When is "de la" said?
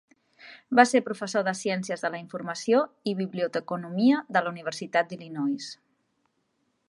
2.05-2.21, 4.37-4.53